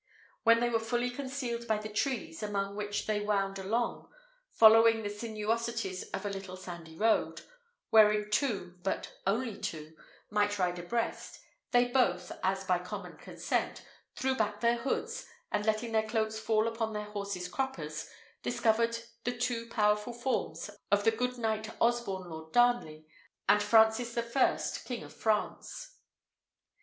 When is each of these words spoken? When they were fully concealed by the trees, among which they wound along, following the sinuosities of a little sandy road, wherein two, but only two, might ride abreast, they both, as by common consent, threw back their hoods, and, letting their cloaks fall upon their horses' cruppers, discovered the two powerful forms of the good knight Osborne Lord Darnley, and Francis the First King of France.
When 0.41 0.61
they 0.61 0.69
were 0.71 0.79
fully 0.79 1.11
concealed 1.11 1.67
by 1.67 1.77
the 1.77 1.87
trees, 1.87 2.41
among 2.41 2.75
which 2.75 3.05
they 3.05 3.19
wound 3.19 3.59
along, 3.59 4.09
following 4.51 5.03
the 5.03 5.11
sinuosities 5.11 6.01
of 6.11 6.25
a 6.25 6.29
little 6.31 6.57
sandy 6.57 6.97
road, 6.97 7.43
wherein 7.91 8.31
two, 8.31 8.79
but 8.81 9.13
only 9.27 9.59
two, 9.59 9.95
might 10.31 10.57
ride 10.57 10.79
abreast, 10.79 11.37
they 11.69 11.85
both, 11.85 12.31
as 12.43 12.63
by 12.63 12.79
common 12.79 13.15
consent, 13.17 13.85
threw 14.15 14.33
back 14.33 14.59
their 14.59 14.77
hoods, 14.77 15.27
and, 15.51 15.67
letting 15.67 15.91
their 15.91 16.07
cloaks 16.09 16.39
fall 16.39 16.67
upon 16.67 16.93
their 16.93 17.05
horses' 17.11 17.47
cruppers, 17.47 18.09
discovered 18.41 18.97
the 19.23 19.37
two 19.37 19.67
powerful 19.69 20.13
forms 20.13 20.71
of 20.91 21.03
the 21.03 21.11
good 21.11 21.37
knight 21.37 21.69
Osborne 21.79 22.27
Lord 22.27 22.51
Darnley, 22.51 23.05
and 23.47 23.61
Francis 23.61 24.15
the 24.15 24.23
First 24.23 24.83
King 24.83 25.03
of 25.03 25.13
France. 25.13 25.97